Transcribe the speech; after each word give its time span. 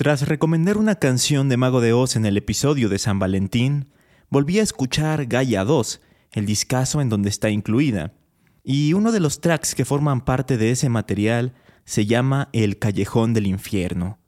Tras 0.00 0.26
recomendar 0.26 0.78
una 0.78 0.94
canción 0.94 1.50
de 1.50 1.58
Mago 1.58 1.82
de 1.82 1.92
Oz 1.92 2.16
en 2.16 2.24
el 2.24 2.38
episodio 2.38 2.88
de 2.88 2.98
San 2.98 3.18
Valentín, 3.18 3.90
volví 4.30 4.58
a 4.58 4.62
escuchar 4.62 5.26
Gaia 5.26 5.62
2, 5.62 6.00
el 6.32 6.46
discazo 6.46 7.02
en 7.02 7.10
donde 7.10 7.28
está 7.28 7.50
incluida. 7.50 8.14
Y 8.64 8.94
uno 8.94 9.12
de 9.12 9.20
los 9.20 9.42
tracks 9.42 9.74
que 9.74 9.84
forman 9.84 10.24
parte 10.24 10.56
de 10.56 10.70
ese 10.70 10.88
material 10.88 11.52
se 11.84 12.06
llama 12.06 12.48
El 12.54 12.78
Callejón 12.78 13.34
del 13.34 13.46
Infierno. 13.46 14.18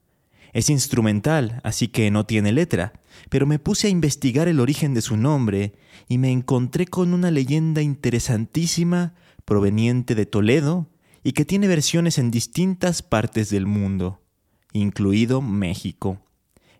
Es 0.52 0.68
instrumental, 0.68 1.62
así 1.64 1.88
que 1.88 2.10
no 2.10 2.26
tiene 2.26 2.52
letra, 2.52 2.92
pero 3.30 3.46
me 3.46 3.58
puse 3.58 3.86
a 3.86 3.90
investigar 3.90 4.48
el 4.48 4.60
origen 4.60 4.92
de 4.92 5.00
su 5.00 5.16
nombre 5.16 5.72
y 6.06 6.18
me 6.18 6.32
encontré 6.32 6.84
con 6.84 7.14
una 7.14 7.30
leyenda 7.30 7.80
interesantísima 7.80 9.14
proveniente 9.46 10.14
de 10.14 10.26
Toledo 10.26 10.90
y 11.24 11.32
que 11.32 11.46
tiene 11.46 11.66
versiones 11.66 12.18
en 12.18 12.30
distintas 12.30 13.00
partes 13.00 13.48
del 13.48 13.64
mundo, 13.64 14.21
incluido 14.72 15.40
México. 15.40 16.18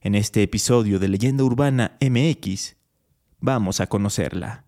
En 0.00 0.14
este 0.14 0.42
episodio 0.42 0.98
de 0.98 1.08
Leyenda 1.08 1.44
Urbana 1.44 1.96
MX, 2.00 2.76
vamos 3.40 3.80
a 3.80 3.86
conocerla. 3.86 4.64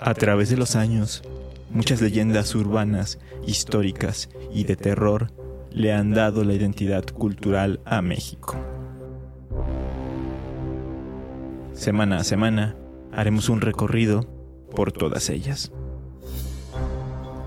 A 0.00 0.14
través 0.14 0.50
de 0.50 0.56
los 0.56 0.76
años, 0.76 1.22
muchas 1.70 2.00
leyendas 2.00 2.54
urbanas, 2.54 3.18
históricas 3.46 4.28
y 4.52 4.64
de 4.64 4.76
terror 4.76 5.32
le 5.70 5.92
han 5.92 6.12
dado 6.12 6.44
la 6.44 6.54
identidad 6.54 7.04
cultural 7.04 7.80
a 7.84 8.02
México. 8.02 8.56
Semana 11.72 12.18
a 12.18 12.24
semana 12.24 12.76
haremos 13.12 13.48
un 13.48 13.60
recorrido 13.60 14.24
por 14.74 14.92
todas 14.92 15.30
ellas. 15.30 15.72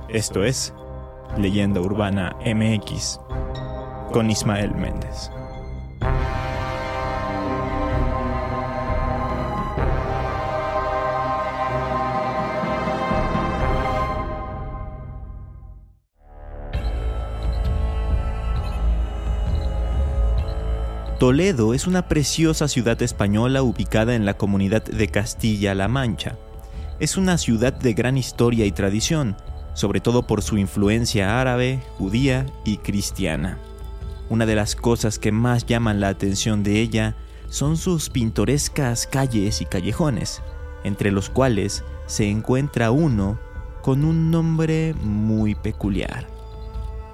Esto 0.10 0.44
es 0.44 0.73
Leyenda 1.38 1.80
Urbana 1.80 2.35
MX 2.46 3.20
con 4.11 4.29
Ismael 4.29 4.75
Méndez. 4.75 5.31
Toledo 21.20 21.75
es 21.75 21.85
una 21.85 22.07
preciosa 22.07 22.68
ciudad 22.68 22.99
española 23.03 23.62
ubicada 23.62 24.15
en 24.15 24.25
la 24.25 24.34
comunidad 24.34 24.84
de 24.84 25.07
Castilla-La 25.07 25.87
Mancha. 25.87 26.35
Es 26.99 27.15
una 27.15 27.37
ciudad 27.37 27.73
de 27.73 27.93
gran 27.93 28.18
historia 28.18 28.65
y 28.65 28.71
tradición, 28.71 29.37
sobre 29.73 30.01
todo 30.01 30.25
por 30.25 30.41
su 30.41 30.57
influencia 30.57 31.40
árabe, 31.40 31.79
judía 31.98 32.48
y 32.65 32.77
cristiana. 32.77 33.59
Una 34.32 34.46
de 34.46 34.55
las 34.55 34.77
cosas 34.77 35.20
que 35.20 35.34
más 35.34 35.65
llaman 35.65 35.99
la 35.99 36.07
atención 36.07 36.63
de 36.63 36.79
ella 36.79 37.18
son 37.49 37.76
sus 37.76 38.10
pintorescas 38.10 39.05
calles 39.05 39.62
y 39.62 39.65
callejones, 39.65 40.41
entre 40.85 41.12
los 41.12 41.29
cuales 41.29 41.84
se 42.05 42.29
encuentra 42.29 42.91
uno 42.91 43.37
con 43.82 44.05
un 44.05 44.32
nombre 44.32 44.93
muy 44.93 45.54
peculiar, 45.54 46.29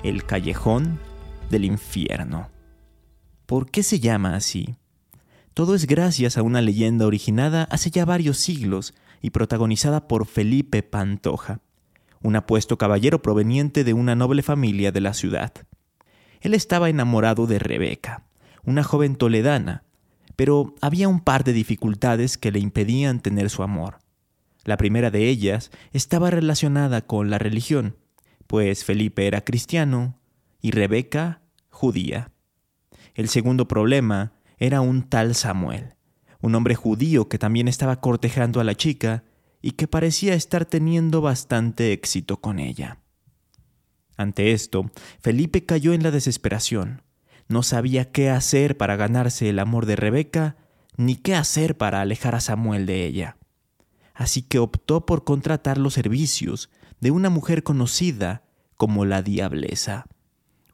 el 0.04 0.26
Callejón 0.26 1.00
del 1.50 1.66
Infierno. 1.66 2.52
¿Por 3.48 3.72
qué 3.72 3.82
se 3.82 4.00
llama 4.00 4.36
así? 4.36 4.76
Todo 5.56 5.74
es 5.74 5.88
gracias 5.88 6.38
a 6.38 6.44
una 6.44 6.62
leyenda 6.62 7.08
originada 7.08 7.64
hace 7.72 7.90
ya 7.90 8.06
varios 8.06 8.38
siglos 8.38 8.94
y 9.24 9.32
protagonizada 9.32 10.08
por 10.08 10.28
Felipe 10.28 10.84
Pantoja, 10.84 11.62
un 12.22 12.36
apuesto 12.36 12.78
caballero 12.78 13.24
proveniente 13.24 13.84
de 13.84 13.94
una 13.94 14.14
noble 14.14 14.44
familia 14.44 14.92
de 14.92 15.02
la 15.02 15.16
ciudad. 15.16 15.52
Él 16.42 16.54
estaba 16.54 16.90
enamorado 16.90 17.48
de 17.48 17.60
Rebeca, 17.60 18.24
una 18.64 18.84
joven 18.84 19.16
toledana, 19.16 19.84
pero 20.36 20.76
había 20.82 21.08
un 21.08 21.20
par 21.20 21.44
de 21.44 21.54
dificultades 21.54 22.38
que 22.38 22.52
le 22.52 22.60
impedían 22.60 23.22
tener 23.22 23.50
su 23.50 23.64
amor. 23.64 24.00
La 24.64 24.78
primera 24.78 25.12
de 25.12 25.28
ellas 25.30 25.72
estaba 25.94 26.30
relacionada 26.30 27.02
con 27.02 27.30
la 27.30 27.38
religión, 27.38 27.98
pues 28.46 28.84
Felipe 28.84 29.28
era 29.28 29.42
cristiano 29.42 30.20
y 30.62 30.72
Rebeca 30.72 31.42
judía. 31.70 32.32
El 33.16 33.30
segundo 33.30 33.68
problema 33.68 34.34
era 34.58 34.82
un 34.82 35.04
tal 35.04 35.36
Samuel, 35.36 35.96
un 36.42 36.54
hombre 36.56 36.76
judío 36.76 37.30
que 37.30 37.40
también 37.40 37.68
estaba 37.68 38.00
cortejando 38.00 38.60
a 38.60 38.64
la 38.64 38.76
chica 38.76 39.24
y 39.62 39.72
que 39.72 39.88
parecía 39.88 40.34
estar 40.34 40.66
teniendo 40.66 41.22
bastante 41.22 41.94
éxito 41.94 42.42
con 42.42 42.60
ella. 42.60 43.00
Ante 44.18 44.52
esto, 44.52 44.92
Felipe 45.22 45.66
cayó 45.66 45.94
en 45.94 46.04
la 46.04 46.12
desesperación. 46.12 47.04
No 47.48 47.64
sabía 47.64 48.12
qué 48.12 48.30
hacer 48.30 48.76
para 48.76 48.96
ganarse 48.96 49.48
el 49.50 49.60
amor 49.60 49.86
de 49.86 49.96
Rebeca, 49.96 50.58
ni 50.98 51.16
qué 51.16 51.36
hacer 51.36 51.78
para 51.78 52.02
alejar 52.02 52.36
a 52.36 52.42
Samuel 52.42 52.88
de 52.88 53.06
ella. 53.06 53.38
Así 54.16 54.42
que 54.42 54.58
optó 54.58 55.06
por 55.06 55.24
contratar 55.24 55.78
los 55.78 55.94
servicios 55.94 56.72
de 57.00 57.12
una 57.12 57.30
mujer 57.30 57.62
conocida 57.62 58.44
como 58.76 59.06
la 59.06 59.22
Diablesa, 59.22 60.08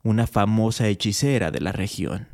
una 0.01 0.25
famosa 0.25 0.87
hechicera 0.87 1.51
de 1.51 1.59
la 1.59 1.73
región. 1.73 2.29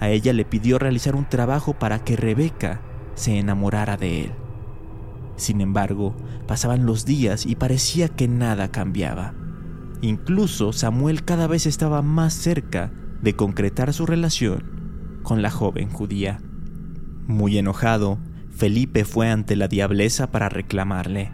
A 0.00 0.10
ella 0.10 0.32
le 0.32 0.44
pidió 0.44 0.78
realizar 0.78 1.14
un 1.14 1.28
trabajo 1.28 1.74
para 1.74 2.04
que 2.04 2.16
Rebeca 2.16 2.82
se 3.14 3.38
enamorara 3.38 3.96
de 3.96 4.24
él. 4.24 4.32
Sin 5.38 5.62
embargo, 5.62 6.14
pasaban 6.46 6.84
los 6.84 7.06
días 7.06 7.46
y 7.46 7.54
parecía 7.54 8.08
que 8.08 8.28
nada 8.28 8.70
cambiaba. 8.70 9.34
Incluso 10.02 10.72
Samuel 10.72 11.24
cada 11.24 11.46
vez 11.46 11.64
estaba 11.64 12.02
más 12.02 12.34
cerca 12.34 12.92
de 13.22 13.34
concretar 13.34 13.94
su 13.94 14.04
relación 14.04 15.20
con 15.22 15.40
la 15.40 15.50
joven 15.50 15.90
judía. 15.90 16.40
Muy 17.26 17.56
enojado, 17.56 18.18
Felipe 18.50 19.04
fue 19.04 19.30
ante 19.30 19.54
la 19.54 19.68
diablesa 19.68 20.30
para 20.30 20.48
reclamarle. 20.48 21.30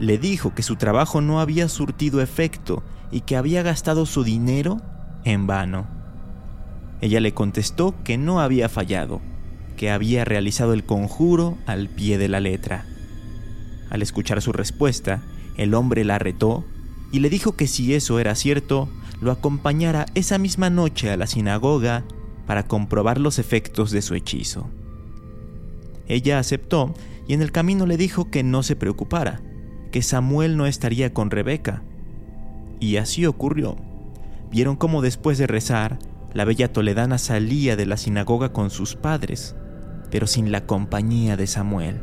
Le 0.00 0.16
dijo 0.16 0.54
que 0.54 0.62
su 0.62 0.76
trabajo 0.76 1.20
no 1.20 1.40
había 1.40 1.68
surtido 1.68 2.22
efecto 2.22 2.82
y 3.10 3.22
que 3.22 3.36
había 3.36 3.62
gastado 3.62 4.06
su 4.06 4.24
dinero 4.24 4.80
en 5.24 5.46
vano. 5.46 5.86
Ella 7.00 7.20
le 7.20 7.34
contestó 7.34 7.94
que 8.04 8.16
no 8.16 8.40
había 8.40 8.68
fallado, 8.68 9.20
que 9.76 9.90
había 9.90 10.24
realizado 10.24 10.72
el 10.72 10.84
conjuro 10.84 11.58
al 11.66 11.88
pie 11.88 12.16
de 12.16 12.28
la 12.28 12.40
letra. 12.40 12.86
Al 13.90 14.02
escuchar 14.02 14.42
su 14.42 14.52
respuesta, 14.52 15.22
el 15.56 15.74
hombre 15.74 16.04
la 16.04 16.18
retó 16.18 16.64
y 17.10 17.20
le 17.20 17.30
dijo 17.30 17.56
que 17.56 17.66
si 17.66 17.94
eso 17.94 18.18
era 18.18 18.34
cierto, 18.34 18.88
lo 19.20 19.32
acompañara 19.32 20.06
esa 20.14 20.38
misma 20.38 20.70
noche 20.70 21.10
a 21.10 21.16
la 21.16 21.26
sinagoga 21.26 22.04
para 22.46 22.66
comprobar 22.66 23.18
los 23.18 23.38
efectos 23.38 23.90
de 23.90 24.02
su 24.02 24.14
hechizo. 24.14 24.68
Ella 26.06 26.38
aceptó 26.38 26.94
y 27.26 27.34
en 27.34 27.42
el 27.42 27.52
camino 27.52 27.86
le 27.86 27.96
dijo 27.96 28.30
que 28.30 28.42
no 28.42 28.62
se 28.62 28.76
preocupara, 28.76 29.42
que 29.90 30.02
Samuel 30.02 30.56
no 30.56 30.66
estaría 30.66 31.12
con 31.12 31.30
Rebeca. 31.30 31.82
Y 32.80 32.96
así 32.96 33.26
ocurrió. 33.26 33.76
Vieron 34.50 34.76
cómo 34.76 35.02
después 35.02 35.36
de 35.36 35.46
rezar, 35.46 35.98
la 36.32 36.44
bella 36.44 36.72
toledana 36.72 37.18
salía 37.18 37.76
de 37.76 37.86
la 37.86 37.96
sinagoga 37.96 38.52
con 38.52 38.70
sus 38.70 38.94
padres, 38.96 39.56
pero 40.10 40.26
sin 40.26 40.52
la 40.52 40.66
compañía 40.66 41.36
de 41.36 41.46
Samuel, 41.46 42.00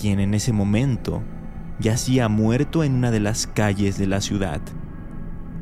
quien 0.00 0.18
en 0.18 0.32
ese 0.32 0.52
momento 0.52 1.22
yacía 1.78 2.28
muerto 2.28 2.84
en 2.84 2.94
una 2.94 3.10
de 3.10 3.20
las 3.20 3.46
calles 3.46 3.98
de 3.98 4.06
la 4.06 4.22
ciudad, 4.22 4.60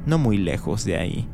no 0.06 0.18
muy 0.18 0.38
lejos 0.38 0.84
de 0.84 0.96
ahí. 0.96 1.28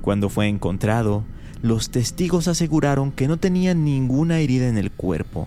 Cuando 0.00 0.28
fue 0.28 0.48
encontrado, 0.48 1.24
los 1.62 1.90
testigos 1.90 2.48
aseguraron 2.48 3.12
que 3.12 3.28
no 3.28 3.36
tenía 3.36 3.72
ninguna 3.72 4.38
herida 4.38 4.68
en 4.68 4.78
el 4.78 4.90
cuerpo, 4.90 5.46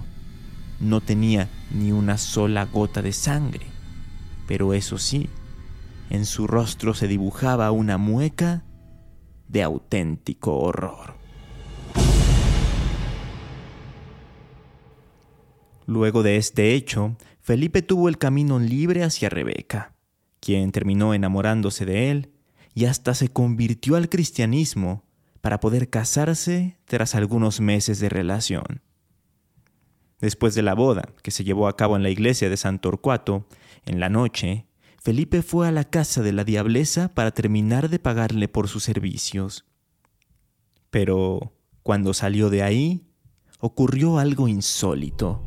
no 0.80 1.02
tenía 1.02 1.50
ni 1.72 1.92
una 1.92 2.18
sola 2.18 2.66
gota 2.66 3.02
de 3.02 3.12
sangre, 3.12 3.66
pero 4.48 4.74
eso 4.74 4.98
sí, 4.98 5.30
en 6.10 6.26
su 6.26 6.48
rostro 6.48 6.94
se 6.94 7.10
dibujaba 7.10 7.70
una 7.72 7.98
mueca 7.98 8.64
de 9.50 9.62
auténtico 9.62 10.58
horror. 10.58 11.17
Luego 15.88 16.22
de 16.22 16.36
este 16.36 16.74
hecho, 16.74 17.16
Felipe 17.40 17.82
tuvo 17.82 18.10
el 18.10 18.18
camino 18.18 18.60
libre 18.60 19.06
hacia 19.06 19.30
Rebeca, 19.30 19.96
quien 20.42 20.74
terminó 20.74 21.14
enamorándose 21.14 21.86
de 21.86 22.12
él 22.12 22.34
y 22.76 22.86
hasta 22.86 23.14
se 23.14 23.30
convirtió 23.30 23.96
al 23.96 24.10
cristianismo 24.10 25.06
para 25.40 25.62
poder 25.62 25.90
casarse 25.90 26.78
tras 26.84 27.16
algunos 27.16 27.62
meses 27.62 28.02
de 28.02 28.10
relación. 28.10 28.82
Después 30.20 30.56
de 30.56 30.62
la 30.62 30.76
boda, 30.76 31.14
que 31.24 31.32
se 31.32 31.46
llevó 31.46 31.70
a 31.70 31.78
cabo 31.78 31.96
en 31.96 32.04
la 32.04 32.10
iglesia 32.10 32.50
de 32.50 32.58
San 32.58 32.80
Torcuato, 32.80 33.48
en 33.86 34.02
la 34.02 34.10
noche, 34.10 34.68
Felipe 35.02 35.42
fue 35.42 35.70
a 35.70 35.72
la 35.72 35.86
casa 35.86 36.22
de 36.22 36.34
la 36.34 36.44
diablesa 36.44 37.14
para 37.14 37.32
terminar 37.32 37.88
de 37.90 38.00
pagarle 38.00 38.50
por 38.50 38.68
sus 38.68 38.84
servicios. 38.84 39.64
Pero 40.90 41.54
cuando 41.82 42.14
salió 42.14 42.50
de 42.50 42.64
ahí, 42.64 43.08
ocurrió 43.62 44.18
algo 44.18 44.50
insólito. 44.50 45.47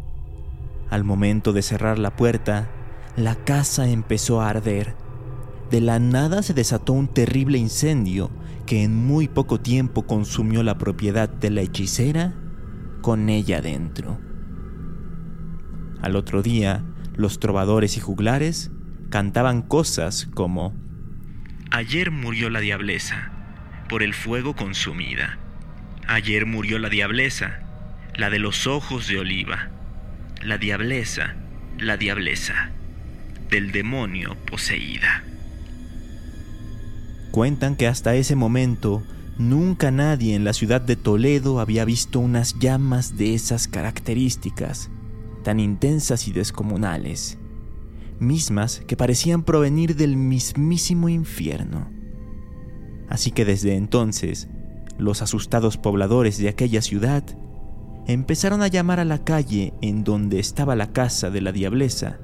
Al 0.91 1.05
momento 1.05 1.53
de 1.53 1.63
cerrar 1.63 1.99
la 1.99 2.17
puerta, 2.17 2.69
la 3.17 3.37
casa 3.37 3.89
empezó 3.89 4.41
a 4.41 4.51
arder. 4.51 4.97
de 5.71 5.81
la 5.81 6.01
nada 6.01 6.43
se 6.43 6.53
desató 6.53 6.93
un 6.93 7.07
terrible 7.07 7.57
incendio 7.57 8.33
que 8.67 8.83
en 8.83 8.97
muy 8.97 9.29
poco 9.29 9.61
tiempo 9.61 10.05
consumió 10.05 10.65
la 10.65 10.79
propiedad 10.79 11.29
de 11.29 11.51
la 11.51 11.61
hechicera 11.61 12.35
con 13.03 13.29
ella 13.29 13.61
dentro. 13.61 14.19
Al 16.03 16.17
otro 16.17 16.43
día, 16.43 16.83
los 17.15 17.39
trovadores 17.39 17.97
y 17.97 18.01
juglares 18.01 18.73
cantaban 19.11 19.63
cosas 19.63 20.29
como 20.35 20.75
Ayer 21.71 22.11
murió 22.11 22.51
la 22.51 22.59
diableza, 22.59 23.31
por 23.89 24.03
el 24.03 24.13
fuego 24.13 24.57
consumida. 24.57 25.39
Ayer 26.09 26.47
murió 26.47 26.81
la 26.81 26.89
diableza, 26.89 27.61
la 28.17 28.29
de 28.29 28.41
los 28.41 28.67
ojos 28.67 29.07
de 29.07 29.21
oliva. 29.21 29.71
La 30.43 30.57
diableza, 30.57 31.37
la 31.79 31.99
diableza, 31.99 32.71
del 33.51 33.73
demonio 33.73 34.37
poseída. 34.51 35.23
Cuentan 37.31 37.77
que 37.77 37.87
hasta 37.87 38.15
ese 38.15 38.37
momento 38.37 39.03
nunca 39.37 39.91
nadie 39.91 40.35
en 40.35 40.45
la 40.45 40.55
ciudad 40.55 40.81
de 40.81 40.97
Toledo 40.97 41.61
había 41.61 41.85
visto 41.85 42.21
unas 42.21 42.59
llamas 42.59 43.19
de 43.19 43.35
esas 43.35 43.69
características, 43.69 44.91
tan 45.45 45.61
intensas 45.61 46.27
y 46.27 46.33
descomunales, 46.33 47.37
mismas 48.19 48.83
que 48.87 48.97
parecían 48.97 49.43
provenir 49.43 49.95
del 49.95 50.17
mismísimo 50.17 51.11
infierno. 51.11 51.91
Así 53.11 53.31
que 53.31 53.45
desde 53.45 53.77
entonces, 53.77 54.49
los 54.97 55.21
asustados 55.21 55.77
pobladores 55.77 56.39
de 56.39 56.49
aquella 56.49 56.81
ciudad 56.81 57.25
empezaron 58.13 58.63
a 58.63 58.69
llamar 58.69 59.01
a 59.01 59.05
la 59.05 59.25
calle 59.25 59.73
en 59.83 60.05
donde 60.05 60.41
estaba 60.41 60.75
la 60.75 60.93
casa 60.93 61.31
de 61.31 61.41
la 61.41 61.53
diableza 61.53 62.19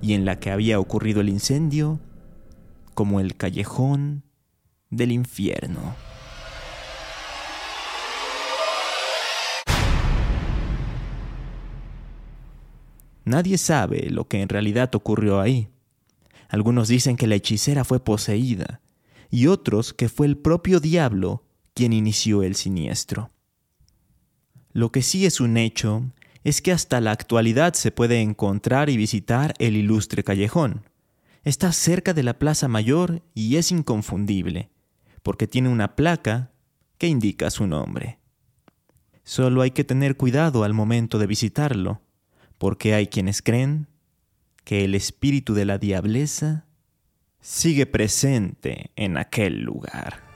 y 0.00 0.14
en 0.14 0.24
la 0.24 0.38
que 0.38 0.50
había 0.50 0.78
ocurrido 0.78 1.20
el 1.20 1.28
incendio 1.28 2.00
como 2.94 3.20
el 3.20 3.36
callejón 3.36 4.24
del 4.90 5.12
infierno. 5.12 5.96
Nadie 13.24 13.56
sabe 13.56 14.10
lo 14.10 14.26
que 14.26 14.42
en 14.42 14.48
realidad 14.48 14.94
ocurrió 14.94 15.40
ahí. 15.40 15.68
Algunos 16.48 16.88
dicen 16.88 17.16
que 17.16 17.26
la 17.26 17.36
hechicera 17.36 17.84
fue 17.84 18.00
poseída 18.00 18.80
y 19.30 19.46
otros 19.46 19.94
que 19.94 20.08
fue 20.08 20.26
el 20.26 20.36
propio 20.36 20.80
diablo 20.80 21.44
quien 21.72 21.92
inició 21.92 22.42
el 22.42 22.56
siniestro. 22.56 23.30
Lo 24.72 24.92
que 24.92 25.02
sí 25.02 25.26
es 25.26 25.40
un 25.40 25.56
hecho 25.56 26.04
es 26.44 26.60
que 26.62 26.72
hasta 26.72 27.00
la 27.00 27.12
actualidad 27.12 27.74
se 27.74 27.90
puede 27.90 28.20
encontrar 28.20 28.90
y 28.90 28.96
visitar 28.96 29.54
el 29.58 29.76
ilustre 29.76 30.24
callejón. 30.24 30.82
Está 31.44 31.72
cerca 31.72 32.14
de 32.14 32.22
la 32.22 32.38
Plaza 32.38 32.68
Mayor 32.68 33.22
y 33.34 33.56
es 33.56 33.70
inconfundible 33.70 34.72
porque 35.22 35.46
tiene 35.46 35.68
una 35.68 35.96
placa 35.96 36.50
que 36.98 37.06
indica 37.06 37.50
su 37.50 37.66
nombre. 37.66 38.18
Solo 39.24 39.62
hay 39.62 39.70
que 39.70 39.84
tener 39.84 40.16
cuidado 40.16 40.64
al 40.64 40.74
momento 40.74 41.18
de 41.18 41.26
visitarlo, 41.26 42.02
porque 42.58 42.94
hay 42.94 43.06
quienes 43.06 43.40
creen 43.40 43.88
que 44.64 44.84
el 44.84 44.94
espíritu 44.94 45.54
de 45.54 45.64
la 45.64 45.78
diableza 45.78 46.66
sigue 47.40 47.86
presente 47.86 48.90
en 48.96 49.16
aquel 49.16 49.62
lugar. 49.62 50.31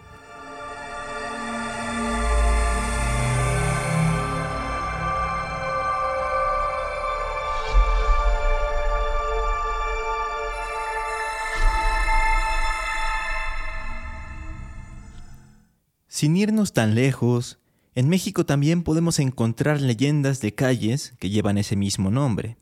Sin 16.17 16.35
irnos 16.35 16.73
tan 16.73 16.95
lejos, 16.95 17.59
en 17.95 18.09
México 18.09 18.47
también 18.47 18.85
podemos 18.85 19.19
encontrar 19.19 19.83
leyendas 19.83 20.41
de 20.41 20.55
calles 20.55 21.13
que 21.19 21.29
llevan 21.29 21.59
ese 21.59 21.77
mismo 21.77 22.11
nombre. 22.11 22.57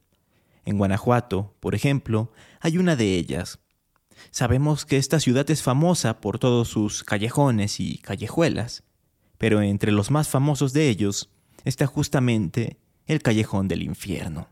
En 0.65 0.77
Guanajuato, 0.77 1.55
por 1.61 1.77
ejemplo, 1.77 2.33
hay 2.59 2.79
una 2.79 2.97
de 2.97 3.15
ellas. 3.15 3.61
Sabemos 4.33 4.85
que 4.85 4.97
esta 4.97 5.21
ciudad 5.21 5.49
es 5.53 5.63
famosa 5.63 6.21
por 6.21 6.41
todos 6.41 6.67
sus 6.67 7.05
callejones 7.05 7.79
y 7.79 7.99
callejuelas, 7.99 8.83
pero 9.39 9.63
entre 9.63 9.93
los 9.93 10.11
más 10.11 10.27
famosos 10.27 10.73
de 10.73 10.89
ellos 10.89 11.31
está 11.65 11.87
justamente 11.87 12.81
el 13.07 13.23
Callejón 13.23 13.69
del 13.69 13.85
Infierno. 13.85 14.49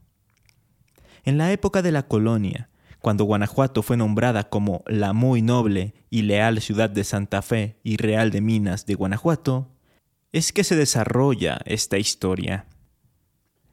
En 1.24 1.38
la 1.38 1.50
época 1.50 1.82
de 1.82 1.90
la 1.90 2.06
colonia, 2.06 2.70
cuando 3.02 3.24
Guanajuato 3.24 3.82
fue 3.82 3.96
nombrada 3.96 4.48
como 4.48 4.84
la 4.86 5.12
muy 5.12 5.42
noble 5.42 5.92
y 6.08 6.22
leal 6.22 6.60
ciudad 6.60 6.88
de 6.88 7.02
Santa 7.02 7.42
Fe 7.42 7.76
y 7.82 7.96
Real 7.96 8.30
de 8.30 8.40
Minas 8.40 8.86
de 8.86 8.94
Guanajuato, 8.94 9.68
es 10.30 10.52
que 10.52 10.62
se 10.62 10.76
desarrolla 10.76 11.60
esta 11.64 11.98
historia. 11.98 12.66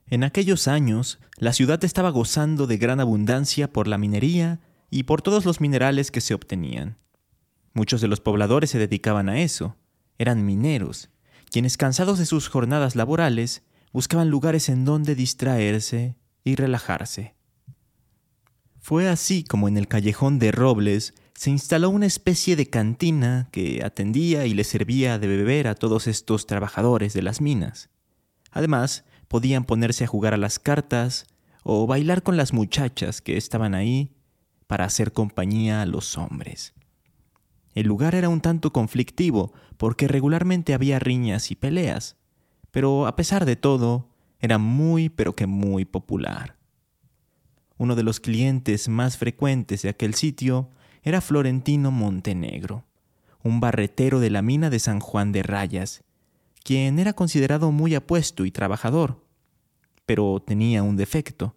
En 0.07 0.23
aquellos 0.23 0.67
años, 0.67 1.19
la 1.37 1.53
ciudad 1.53 1.81
estaba 1.83 2.09
gozando 2.09 2.65
de 2.65 2.77
gran 2.77 2.99
abundancia 2.99 3.71
por 3.71 3.87
la 3.87 3.99
minería 3.99 4.61
y 4.89 5.03
por 5.03 5.21
todos 5.21 5.45
los 5.45 5.61
minerales 5.61 6.09
que 6.09 6.21
se 6.21 6.33
obtenían. 6.33 6.97
Muchos 7.73 8.01
de 8.01 8.07
los 8.07 8.19
pobladores 8.19 8.71
se 8.71 8.79
dedicaban 8.79 9.29
a 9.29 9.41
eso, 9.41 9.77
eran 10.17 10.43
mineros, 10.43 11.11
quienes 11.51 11.77
cansados 11.77 12.17
de 12.17 12.25
sus 12.25 12.49
jornadas 12.49 12.95
laborales 12.95 13.61
buscaban 13.93 14.31
lugares 14.31 14.69
en 14.69 14.85
donde 14.85 15.13
distraerse 15.13 16.15
y 16.43 16.55
relajarse. 16.55 17.35
Fue 18.89 19.07
así 19.07 19.43
como 19.43 19.67
en 19.67 19.77
el 19.77 19.87
callejón 19.87 20.39
de 20.39 20.51
Robles 20.51 21.13
se 21.35 21.51
instaló 21.51 21.91
una 21.91 22.07
especie 22.07 22.55
de 22.55 22.71
cantina 22.71 23.47
que 23.51 23.83
atendía 23.85 24.47
y 24.47 24.55
le 24.55 24.63
servía 24.63 25.19
de 25.19 25.27
beber 25.27 25.67
a 25.67 25.75
todos 25.75 26.07
estos 26.07 26.47
trabajadores 26.47 27.13
de 27.13 27.21
las 27.21 27.39
minas. 27.39 27.91
Además, 28.49 29.05
podían 29.27 29.65
ponerse 29.65 30.05
a 30.05 30.07
jugar 30.07 30.33
a 30.33 30.37
las 30.37 30.57
cartas 30.57 31.27
o 31.61 31.85
bailar 31.85 32.23
con 32.23 32.35
las 32.35 32.51
muchachas 32.51 33.21
que 33.21 33.37
estaban 33.37 33.75
ahí 33.75 34.15
para 34.65 34.85
hacer 34.85 35.13
compañía 35.13 35.83
a 35.83 35.85
los 35.85 36.17
hombres. 36.17 36.73
El 37.75 37.85
lugar 37.85 38.15
era 38.15 38.27
un 38.27 38.41
tanto 38.41 38.73
conflictivo 38.73 39.53
porque 39.77 40.07
regularmente 40.07 40.73
había 40.73 40.97
riñas 40.97 41.51
y 41.51 41.55
peleas, 41.55 42.15
pero 42.71 43.05
a 43.05 43.15
pesar 43.15 43.45
de 43.45 43.55
todo, 43.55 44.09
era 44.39 44.57
muy 44.57 45.09
pero 45.09 45.35
que 45.35 45.45
muy 45.45 45.85
popular. 45.85 46.58
Uno 47.79 47.95
de 47.95 48.03
los 48.03 48.19
clientes 48.19 48.89
más 48.89 49.17
frecuentes 49.17 49.83
de 49.83 49.89
aquel 49.89 50.13
sitio 50.13 50.69
era 51.01 51.21
Florentino 51.21 51.91
Montenegro, 51.91 52.83
un 53.41 53.61
barretero 53.61 54.19
de 54.19 54.29
la 54.29 54.41
mina 54.41 54.69
de 54.69 54.79
San 54.79 54.99
Juan 54.99 55.31
de 55.31 55.43
Rayas, 55.43 56.03
quien 56.61 56.99
era 56.99 57.13
considerado 57.13 57.71
muy 57.71 57.95
apuesto 57.95 58.43
y 58.43 58.51
trabajador, 58.51 59.25
pero 60.05 60.43
tenía 60.45 60.83
un 60.83 60.97
defecto. 60.97 61.55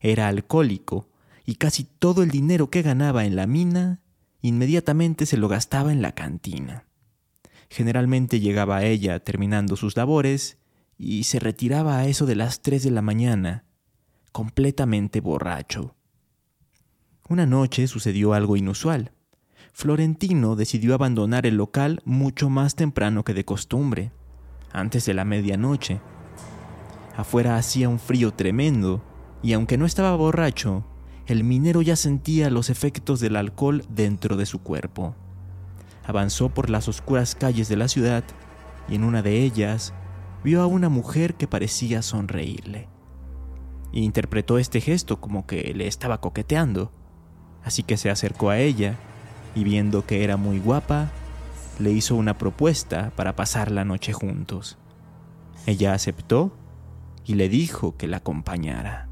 Era 0.00 0.28
alcohólico 0.28 1.10
y 1.44 1.56
casi 1.56 1.84
todo 1.84 2.22
el 2.22 2.30
dinero 2.30 2.70
que 2.70 2.80
ganaba 2.80 3.26
en 3.26 3.36
la 3.36 3.46
mina 3.46 4.00
inmediatamente 4.40 5.26
se 5.26 5.36
lo 5.36 5.48
gastaba 5.48 5.92
en 5.92 6.00
la 6.00 6.12
cantina. 6.12 6.86
Generalmente 7.68 8.40
llegaba 8.40 8.78
a 8.78 8.84
ella 8.86 9.20
terminando 9.20 9.76
sus 9.76 9.94
labores 9.94 10.56
y 10.96 11.24
se 11.24 11.38
retiraba 11.38 11.98
a 11.98 12.06
eso 12.06 12.24
de 12.24 12.36
las 12.36 12.62
tres 12.62 12.82
de 12.82 12.92
la 12.92 13.02
mañana, 13.02 13.66
completamente 14.32 15.20
borracho. 15.20 15.94
Una 17.28 17.46
noche 17.46 17.86
sucedió 17.86 18.32
algo 18.32 18.56
inusual. 18.56 19.12
Florentino 19.72 20.56
decidió 20.56 20.94
abandonar 20.94 21.46
el 21.46 21.56
local 21.56 22.00
mucho 22.04 22.50
más 22.50 22.74
temprano 22.74 23.24
que 23.24 23.34
de 23.34 23.44
costumbre, 23.44 24.12
antes 24.72 25.04
de 25.06 25.14
la 25.14 25.24
medianoche. 25.24 26.00
Afuera 27.16 27.56
hacía 27.56 27.88
un 27.88 27.98
frío 27.98 28.32
tremendo, 28.32 29.02
y 29.42 29.52
aunque 29.52 29.78
no 29.78 29.86
estaba 29.86 30.14
borracho, 30.16 30.84
el 31.26 31.44
minero 31.44 31.82
ya 31.82 31.96
sentía 31.96 32.50
los 32.50 32.70
efectos 32.70 33.20
del 33.20 33.36
alcohol 33.36 33.84
dentro 33.88 34.36
de 34.36 34.46
su 34.46 34.60
cuerpo. 34.60 35.14
Avanzó 36.04 36.48
por 36.48 36.70
las 36.70 36.88
oscuras 36.88 37.34
calles 37.34 37.68
de 37.68 37.76
la 37.76 37.88
ciudad 37.88 38.24
y 38.88 38.96
en 38.96 39.04
una 39.04 39.22
de 39.22 39.42
ellas 39.44 39.94
vio 40.42 40.62
a 40.62 40.66
una 40.66 40.88
mujer 40.88 41.34
que 41.34 41.46
parecía 41.46 42.02
sonreírle 42.02 42.88
interpretó 43.92 44.58
este 44.58 44.80
gesto 44.80 45.20
como 45.20 45.46
que 45.46 45.74
le 45.74 45.86
estaba 45.86 46.20
coqueteando. 46.20 46.92
Así 47.64 47.82
que 47.82 47.96
se 47.96 48.10
acercó 48.10 48.50
a 48.50 48.58
ella 48.58 48.96
y 49.54 49.64
viendo 49.64 50.06
que 50.06 50.24
era 50.24 50.36
muy 50.36 50.58
guapa, 50.58 51.10
le 51.78 51.90
hizo 51.90 52.14
una 52.14 52.38
propuesta 52.38 53.10
para 53.16 53.36
pasar 53.36 53.70
la 53.70 53.84
noche 53.84 54.12
juntos. 54.12 54.78
Ella 55.66 55.92
aceptó 55.94 56.52
y 57.24 57.34
le 57.34 57.48
dijo 57.48 57.96
que 57.96 58.06
la 58.06 58.18
acompañara. 58.18 59.08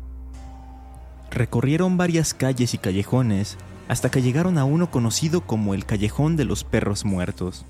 Recorrieron 1.30 1.97
varias 1.97 2.35
calles 2.35 2.75
y 2.75 2.78
callejones 2.78 3.58
hasta 3.88 4.11
que 4.11 4.23
llegaron 4.23 4.58
a 4.58 4.64
uno 4.64 4.90
conocido 4.90 5.42
como 5.42 5.75
el 5.75 5.85
Callejón 5.85 6.37
de 6.37 6.44
los 6.44 6.64
Perros 6.64 7.04
Muertos. 7.04 7.64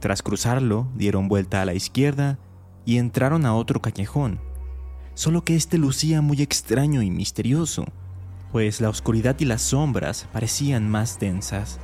Tras 0.00 0.22
cruzarlo, 0.22 0.88
dieron 0.94 1.28
vuelta 1.28 1.62
a 1.62 1.64
la 1.64 1.74
izquierda 1.74 2.38
y 2.84 2.98
entraron 2.98 3.46
a 3.46 3.54
otro 3.54 3.80
callejón, 3.80 4.40
solo 5.14 5.44
que 5.44 5.56
este 5.56 5.78
lucía 5.78 6.20
muy 6.22 6.42
extraño 6.42 7.02
y 7.02 7.10
misterioso, 7.10 7.84
pues 8.52 8.80
la 8.80 8.88
oscuridad 8.88 9.36
y 9.40 9.44
las 9.44 9.62
sombras 9.62 10.28
parecían 10.32 10.88
más 10.88 11.18
densas. 11.18 11.78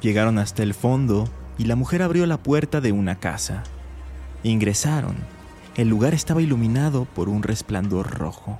Llegaron 0.00 0.38
hasta 0.38 0.62
el 0.62 0.74
fondo 0.74 1.28
y 1.58 1.64
la 1.64 1.76
mujer 1.76 2.02
abrió 2.02 2.26
la 2.26 2.42
puerta 2.42 2.80
de 2.80 2.92
una 2.92 3.20
casa. 3.20 3.62
Ingresaron. 4.42 5.14
El 5.76 5.88
lugar 5.88 6.12
estaba 6.12 6.42
iluminado 6.42 7.06
por 7.06 7.28
un 7.28 7.42
resplandor 7.42 8.10
rojo. 8.10 8.58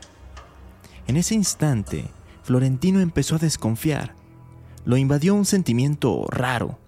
En 1.06 1.16
ese 1.16 1.34
instante, 1.34 2.06
Florentino 2.42 3.00
empezó 3.00 3.36
a 3.36 3.40
desconfiar. 3.40 4.14
Lo 4.84 4.96
invadió 4.96 5.34
un 5.34 5.44
sentimiento 5.44 6.26
raro, 6.30 6.78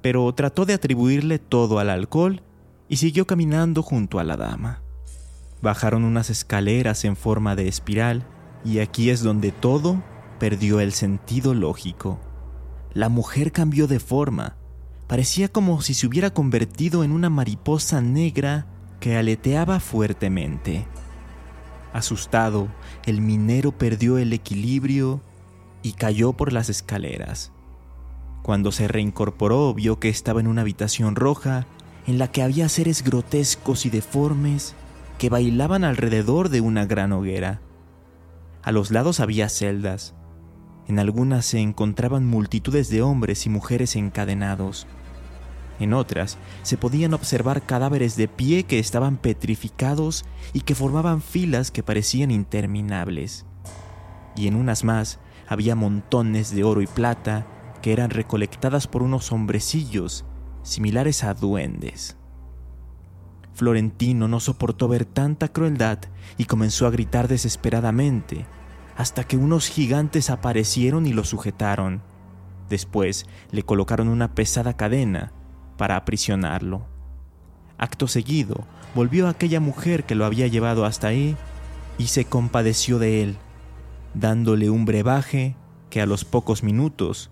pero 0.00 0.32
trató 0.34 0.64
de 0.64 0.74
atribuirle 0.74 1.38
todo 1.38 1.78
al 1.78 1.90
alcohol 1.90 2.42
y 2.88 2.98
siguió 2.98 3.26
caminando 3.26 3.82
junto 3.82 4.18
a 4.18 4.24
la 4.24 4.36
dama. 4.36 4.83
Bajaron 5.64 6.04
unas 6.04 6.28
escaleras 6.28 7.06
en 7.06 7.16
forma 7.16 7.56
de 7.56 7.68
espiral 7.68 8.26
y 8.66 8.80
aquí 8.80 9.08
es 9.08 9.22
donde 9.22 9.50
todo 9.50 10.02
perdió 10.38 10.78
el 10.78 10.92
sentido 10.92 11.54
lógico. 11.54 12.20
La 12.92 13.08
mujer 13.08 13.50
cambió 13.50 13.86
de 13.86 13.98
forma. 13.98 14.58
Parecía 15.06 15.48
como 15.48 15.80
si 15.80 15.94
se 15.94 16.06
hubiera 16.06 16.28
convertido 16.34 17.02
en 17.02 17.12
una 17.12 17.30
mariposa 17.30 18.02
negra 18.02 18.66
que 19.00 19.16
aleteaba 19.16 19.80
fuertemente. 19.80 20.86
Asustado, 21.94 22.68
el 23.06 23.22
minero 23.22 23.72
perdió 23.72 24.18
el 24.18 24.34
equilibrio 24.34 25.22
y 25.82 25.92
cayó 25.92 26.34
por 26.34 26.52
las 26.52 26.68
escaleras. 26.68 27.52
Cuando 28.42 28.70
se 28.70 28.86
reincorporó 28.86 29.72
vio 29.72 29.98
que 29.98 30.10
estaba 30.10 30.40
en 30.40 30.46
una 30.46 30.60
habitación 30.60 31.16
roja 31.16 31.66
en 32.06 32.18
la 32.18 32.30
que 32.30 32.42
había 32.42 32.68
seres 32.68 33.02
grotescos 33.02 33.86
y 33.86 33.88
deformes 33.88 34.74
que 35.18 35.30
bailaban 35.30 35.84
alrededor 35.84 36.48
de 36.48 36.60
una 36.60 36.86
gran 36.86 37.12
hoguera. 37.12 37.60
A 38.62 38.72
los 38.72 38.90
lados 38.90 39.20
había 39.20 39.48
celdas. 39.48 40.14
En 40.86 40.98
algunas 40.98 41.46
se 41.46 41.60
encontraban 41.60 42.26
multitudes 42.26 42.90
de 42.90 43.02
hombres 43.02 43.46
y 43.46 43.50
mujeres 43.50 43.96
encadenados. 43.96 44.86
En 45.80 45.92
otras 45.92 46.38
se 46.62 46.76
podían 46.76 47.14
observar 47.14 47.62
cadáveres 47.62 48.16
de 48.16 48.28
pie 48.28 48.64
que 48.64 48.78
estaban 48.78 49.16
petrificados 49.16 50.24
y 50.52 50.60
que 50.60 50.74
formaban 50.74 51.20
filas 51.20 51.70
que 51.70 51.82
parecían 51.82 52.30
interminables. 52.30 53.44
Y 54.36 54.46
en 54.46 54.56
unas 54.56 54.84
más 54.84 55.18
había 55.48 55.74
montones 55.74 56.54
de 56.54 56.64
oro 56.64 56.80
y 56.80 56.86
plata 56.86 57.46
que 57.82 57.92
eran 57.92 58.10
recolectadas 58.10 58.86
por 58.86 59.02
unos 59.02 59.30
hombrecillos 59.32 60.24
similares 60.62 61.24
a 61.24 61.34
duendes. 61.34 62.16
Florentino 63.54 64.26
no 64.26 64.40
soportó 64.40 64.88
ver 64.88 65.04
tanta 65.04 65.48
crueldad 65.48 66.00
y 66.36 66.44
comenzó 66.44 66.86
a 66.86 66.90
gritar 66.90 67.28
desesperadamente, 67.28 68.46
hasta 68.96 69.24
que 69.24 69.36
unos 69.36 69.68
gigantes 69.68 70.28
aparecieron 70.28 71.06
y 71.06 71.12
lo 71.12 71.24
sujetaron. 71.24 72.02
Después 72.68 73.26
le 73.50 73.62
colocaron 73.62 74.08
una 74.08 74.34
pesada 74.34 74.76
cadena 74.76 75.32
para 75.76 75.96
aprisionarlo. 75.96 76.86
Acto 77.78 78.08
seguido, 78.08 78.66
volvió 78.94 79.26
a 79.26 79.30
aquella 79.30 79.60
mujer 79.60 80.04
que 80.04 80.14
lo 80.14 80.24
había 80.24 80.46
llevado 80.46 80.84
hasta 80.84 81.08
ahí 81.08 81.36
y 81.98 82.08
se 82.08 82.24
compadeció 82.24 82.98
de 82.98 83.22
él, 83.22 83.36
dándole 84.14 84.70
un 84.70 84.84
brebaje 84.84 85.56
que 85.90 86.00
a 86.00 86.06
los 86.06 86.24
pocos 86.24 86.62
minutos 86.64 87.30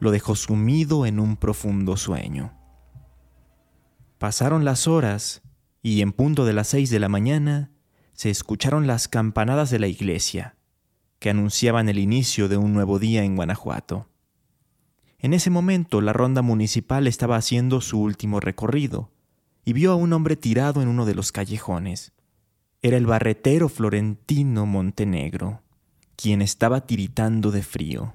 lo 0.00 0.10
dejó 0.10 0.34
sumido 0.34 1.06
en 1.06 1.20
un 1.20 1.36
profundo 1.36 1.96
sueño. 1.96 2.52
Pasaron 4.18 4.64
las 4.64 4.88
horas 4.88 5.42
y 5.82 6.02
en 6.02 6.12
punto 6.12 6.44
de 6.44 6.52
las 6.52 6.68
seis 6.68 6.90
de 6.90 7.00
la 7.00 7.08
mañana 7.08 7.70
se 8.12 8.30
escucharon 8.30 8.86
las 8.86 9.08
campanadas 9.08 9.70
de 9.70 9.78
la 9.78 9.86
iglesia, 9.86 10.56
que 11.18 11.30
anunciaban 11.30 11.88
el 11.88 11.98
inicio 11.98 12.48
de 12.48 12.56
un 12.56 12.72
nuevo 12.72 12.98
día 12.98 13.24
en 13.24 13.36
Guanajuato. 13.36 14.08
En 15.18 15.34
ese 15.34 15.50
momento 15.50 16.00
la 16.00 16.12
ronda 16.12 16.42
municipal 16.42 17.06
estaba 17.06 17.36
haciendo 17.36 17.80
su 17.80 18.00
último 18.00 18.40
recorrido 18.40 19.10
y 19.64 19.72
vio 19.72 19.92
a 19.92 19.96
un 19.96 20.12
hombre 20.12 20.36
tirado 20.36 20.82
en 20.82 20.88
uno 20.88 21.04
de 21.04 21.14
los 21.14 21.32
callejones. 21.32 22.12
Era 22.82 22.96
el 22.96 23.06
barretero 23.06 23.68
florentino 23.68 24.64
Montenegro, 24.64 25.62
quien 26.16 26.40
estaba 26.40 26.86
tiritando 26.86 27.50
de 27.50 27.62
frío. 27.62 28.14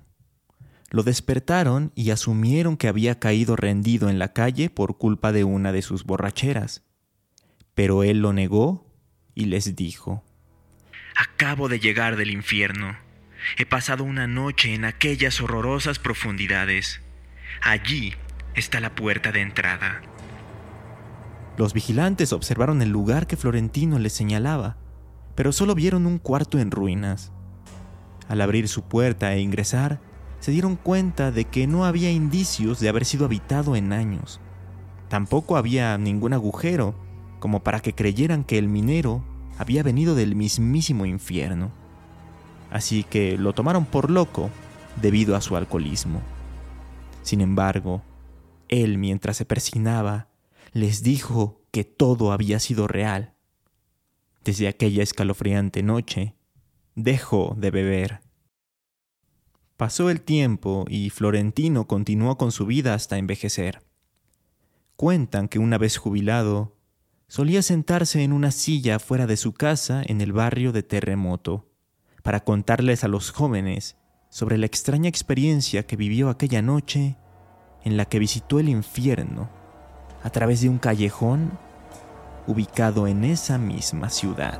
Lo 0.90 1.04
despertaron 1.04 1.92
y 1.94 2.12
asumieron 2.12 2.78
que 2.78 2.88
había 2.88 3.20
caído 3.20 3.56
rendido 3.56 4.10
en 4.10 4.18
la 4.18 4.34
calle 4.34 4.70
por 4.70 4.98
culpa 4.98 5.32
de 5.32 5.44
una 5.44 5.72
de 5.72 5.82
sus 5.82 6.06
borracheras. 6.06 6.85
Pero 7.76 8.04
él 8.04 8.22
lo 8.22 8.32
negó 8.32 8.90
y 9.36 9.46
les 9.46 9.76
dijo, 9.76 10.24
Acabo 11.16 11.68
de 11.68 11.80
llegar 11.80 12.16
del 12.16 12.32
infierno. 12.32 12.98
He 13.58 13.66
pasado 13.66 14.04
una 14.04 14.28
noche 14.28 14.74
en 14.74 14.86
aquellas 14.86 15.40
horrorosas 15.42 16.00
profundidades. 16.00 17.02
Allí 17.62 18.16
está 18.56 18.80
la 18.80 18.96
puerta 18.96 19.32
de 19.32 19.42
entrada. 19.42 20.02
Los 21.58 21.74
vigilantes 21.74 22.34
observaron 22.34 22.82
el 22.82 22.90
lugar 22.90 23.28
que 23.28 23.38
Florentino 23.38 24.00
les 24.00 24.14
señalaba, 24.14 24.78
pero 25.36 25.52
solo 25.52 25.76
vieron 25.76 26.06
un 26.06 26.18
cuarto 26.18 26.60
en 26.60 26.72
ruinas. 26.72 27.32
Al 28.28 28.42
abrir 28.42 28.68
su 28.68 28.88
puerta 28.88 29.34
e 29.34 29.42
ingresar, 29.42 30.02
se 30.40 30.52
dieron 30.52 30.76
cuenta 30.76 31.32
de 31.32 31.46
que 31.46 31.68
no 31.68 31.86
había 31.86 32.12
indicios 32.12 32.80
de 32.80 32.90
haber 32.90 33.06
sido 33.06 33.26
habitado 33.26 33.76
en 33.76 33.94
años. 33.94 34.40
Tampoco 35.08 35.56
había 35.56 35.98
ningún 35.98 36.34
agujero 36.34 37.05
como 37.46 37.62
para 37.62 37.80
que 37.80 37.94
creyeran 37.94 38.44
que 38.44 38.58
el 38.58 38.68
minero 38.68 39.24
había 39.60 39.84
venido 39.84 40.16
del 40.16 40.36
mismísimo 40.36 41.06
infierno. 41.06 41.72
Así 42.72 43.04
que 43.04 43.38
lo 43.38 43.54
tomaron 43.54 43.86
por 43.86 44.10
loco 44.10 44.50
debido 45.00 45.36
a 45.36 45.42
su 45.42 45.56
alcoholismo. 45.56 46.24
Sin 47.22 47.42
embargo, 47.42 48.02
él 48.68 48.98
mientras 48.98 49.38
se 49.38 49.46
persignaba, 49.46 50.28
les 50.74 51.04
dijo 51.04 51.62
que 51.70 51.84
todo 51.84 52.32
había 52.32 52.60
sido 52.60 52.88
real. 52.88 53.36
Desde 54.44 54.68
aquella 54.68 55.04
escalofriante 55.04 55.84
noche, 55.84 56.34
dejó 56.96 57.54
de 57.60 57.70
beber. 57.70 58.22
Pasó 59.78 60.10
el 60.10 60.22
tiempo 60.22 60.86
y 60.90 61.12
Florentino 61.12 61.86
continuó 61.86 62.40
con 62.40 62.52
su 62.52 62.66
vida 62.66 62.96
hasta 62.96 63.20
envejecer. 63.20 63.84
Cuentan 64.96 65.48
que 65.48 65.60
una 65.60 65.78
vez 65.78 65.98
jubilado, 65.98 66.75
solía 67.28 67.62
sentarse 67.62 68.24
en 68.24 68.34
una 68.34 68.52
silla 68.52 69.00
fuera 69.00 69.28
de 69.28 69.38
su 69.38 69.54
casa 69.54 70.04
en 70.06 70.22
el 70.22 70.32
barrio 70.34 70.72
de 70.72 70.84
Terremoto 70.84 71.68
para 72.24 72.44
contarles 72.44 73.04
a 73.04 73.08
los 73.08 73.32
jóvenes 73.32 73.98
sobre 74.30 74.58
la 74.58 74.66
extraña 74.66 75.10
experiencia 75.10 75.86
que 75.86 75.96
vivió 75.96 76.30
aquella 76.30 76.62
noche 76.62 77.18
en 77.84 77.98
la 77.98 78.06
que 78.06 78.20
visitó 78.20 78.60
el 78.60 78.70
infierno 78.70 79.50
a 80.24 80.30
través 80.30 80.62
de 80.62 80.70
un 80.70 80.80
callejón 80.80 81.58
ubicado 82.48 83.08
en 83.08 83.24
esa 83.24 83.58
misma 83.58 84.10
ciudad. 84.10 84.60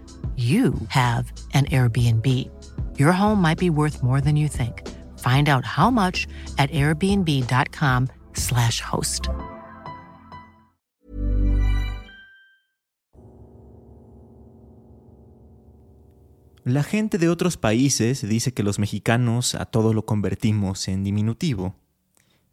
you 0.35 0.73
have 0.87 1.31
an 1.53 1.65
Airbnb. 1.65 2.25
Your 2.97 3.11
home 3.11 3.41
might 3.41 3.59
be 3.59 3.69
worth 3.69 4.01
more 4.01 4.21
than 4.21 4.35
you 4.35 4.47
think. 4.47 4.87
Find 5.19 5.49
out 5.49 5.65
how 5.65 5.91
much 5.91 6.27
at 6.57 6.71
airbnb.com 6.71 8.07
slash 8.33 8.81
host. 8.81 9.27
La 16.63 16.83
gente 16.83 17.17
de 17.17 17.27
otros 17.27 17.57
países 17.57 18.27
dice 18.27 18.53
que 18.53 18.61
los 18.61 18.77
mexicanos 18.77 19.55
a 19.55 19.65
todo 19.65 19.93
lo 19.93 20.05
convertimos 20.05 20.87
en 20.87 21.03
diminutivo. 21.03 21.75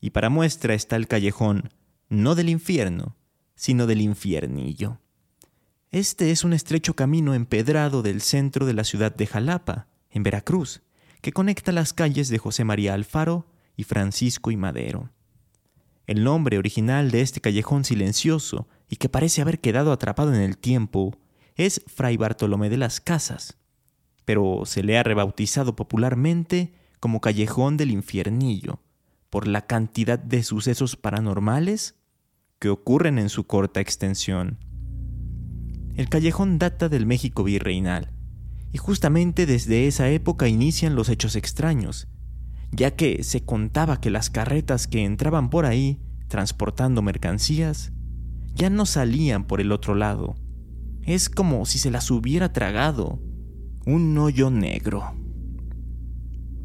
Y 0.00 0.10
para 0.10 0.30
muestra 0.30 0.72
está 0.72 0.96
el 0.96 1.08
callejón, 1.08 1.70
no 2.08 2.34
del 2.34 2.48
infierno, 2.48 3.16
sino 3.54 3.87
del 3.87 4.00
infiernillo. 4.00 4.98
Este 5.90 6.30
es 6.30 6.45
un 6.45 6.52
estrecho 6.52 6.92
camino 6.92 7.33
empedrado 7.33 8.02
del 8.02 8.21
centro 8.21 8.66
de 8.66 8.75
la 8.75 8.85
ciudad 8.85 9.14
de 9.14 9.26
Jalapa, 9.26 9.87
en 10.11 10.23
Veracruz, 10.23 10.83
que 11.23 11.33
conecta 11.33 11.73
las 11.73 11.95
calles 11.95 12.28
de 12.28 12.37
José 12.37 12.62
María 12.62 12.92
Alfaro 12.92 13.47
y 13.75 13.85
Francisco 13.85 14.50
y 14.50 14.57
Madero. 14.59 15.09
El 16.07 16.25
nombre 16.25 16.59
original 16.59 17.11
de 17.11 17.23
este 17.23 17.40
callejón 17.40 17.85
silencioso 17.85 18.68
y 18.90 18.97
que 18.97 19.09
parece 19.09 19.40
haber 19.40 19.61
quedado 19.61 19.90
atrapado 19.90 20.35
en 20.35 20.42
el 20.42 20.59
tiempo 20.59 21.16
es 21.57 21.83
Fray 21.87 22.18
Bartolomé 22.18 22.68
de 22.68 22.76
las 22.76 23.00
Casas, 23.00 23.57
pero 24.26 24.64
se 24.66 24.83
le 24.83 24.99
ha 24.99 25.02
rebautizado 25.02 25.75
popularmente 25.75 26.75
como 27.00 27.23
Callejón 27.23 27.78
del 27.78 27.92
Infiernillo, 27.92 28.83
por 29.30 29.49
la 29.49 29.66
cantidad 29.66 30.18
de 30.18 30.42
sucesos 30.42 30.97
paranormales 30.97 31.95
que 32.59 32.68
ocurren 32.68 33.18
en 33.18 33.30
su 33.30 33.47
corta 33.47 33.80
extensión. 33.80 34.67
El 35.99 36.09
callejón 36.09 36.61
data 36.61 36.88
del 36.88 37.07
México 37.07 37.43
virreinal, 37.43 38.12
y 38.73 38.78
justamente 38.78 39.47
desde 39.47 39.88
esa 39.88 40.09
época 40.09 40.47
inician 40.47 40.95
los 40.95 41.09
hechos 41.09 41.35
extraños, 41.35 42.07
ya 42.71 42.95
que 42.95 43.25
se 43.25 43.45
contaba 43.45 44.00
que 44.00 44.09
las 44.09 44.31
carretas 44.31 44.87
que 44.87 45.05
entraban 45.05 45.50
por 45.50 45.67
ahí, 45.67 46.00
transportando 46.28 47.02
mercancías, 47.02 47.90
ya 48.55 48.71
no 48.71 48.87
salían 48.87 49.49
por 49.49 49.61
el 49.61 49.73
otro 49.73 49.97
lado. 49.97 50.37
Es 51.02 51.28
como 51.28 51.67
si 51.67 51.81
se 51.81 51.90
las 51.90 52.12
hubiera 52.12 52.52
tragado 52.52 53.21
un 53.85 54.17
hoyo 54.19 54.50
negro. 54.50 55.17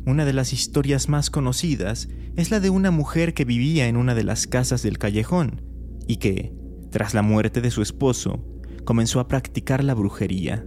Una 0.06 0.26
de 0.26 0.34
las 0.34 0.54
historias 0.54 1.10
más 1.10 1.32
conocidas 1.32 2.08
es 2.36 2.52
la 2.52 2.60
de 2.60 2.70
una 2.70 2.92
mujer 2.92 3.34
que 3.34 3.46
vivía 3.46 3.88
en 3.88 3.98
una 3.98 4.14
de 4.14 4.26
las 4.26 4.46
casas 4.46 4.84
del 4.84 5.00
callejón 5.00 5.64
y 6.08 6.18
que, 6.18 6.54
tras 6.92 7.16
la 7.16 7.24
muerte 7.24 7.62
de 7.62 7.72
su 7.72 7.82
esposo, 7.82 8.53
comenzó 8.84 9.20
a 9.20 9.28
practicar 9.28 9.84
la 9.84 9.94
brujería. 9.94 10.66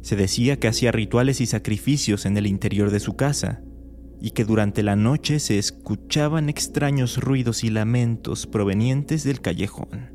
Se 0.00 0.16
decía 0.16 0.58
que 0.58 0.68
hacía 0.68 0.92
rituales 0.92 1.40
y 1.40 1.46
sacrificios 1.46 2.26
en 2.26 2.36
el 2.36 2.46
interior 2.46 2.90
de 2.90 3.00
su 3.00 3.16
casa 3.16 3.62
y 4.20 4.30
que 4.30 4.44
durante 4.44 4.82
la 4.82 4.96
noche 4.96 5.38
se 5.38 5.58
escuchaban 5.58 6.48
extraños 6.48 7.18
ruidos 7.18 7.64
y 7.64 7.70
lamentos 7.70 8.46
provenientes 8.46 9.24
del 9.24 9.40
callejón. 9.40 10.12